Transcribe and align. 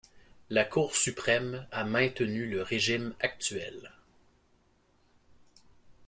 La 0.49 0.65
Cour 0.65 0.95
suprême 0.95 1.67
a 1.69 1.83
maintenu 1.83 2.47
le 2.47 2.63
régime 2.63 3.13
actuel. 3.19 3.91